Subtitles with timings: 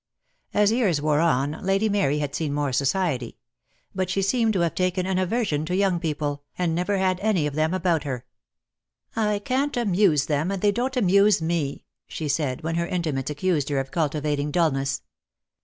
[0.51, 3.37] As years wore on Lady Mary had seen more society;
[3.93, 7.45] but she seemed to have taken an aversion to young people, and never had any
[7.45, 8.17] of them about her.
[8.17, 9.35] ■■.^ DEAD LOVE HAS CHAINS.
[9.35, 13.69] "I can't amuse them, and they don't amuse me, she said, when her intimates accused
[13.69, 15.03] her of cultivat ing dulness.